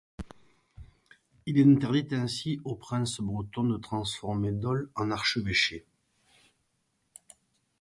Il 1.45 1.59
interdit 1.61 2.07
ainsi 2.15 2.59
aux 2.65 2.73
princes 2.73 3.19
bretons 3.21 3.65
de 3.65 3.77
transformer 3.77 4.51
Dol 4.51 4.89
en 4.95 5.11
archevêché. 5.11 5.85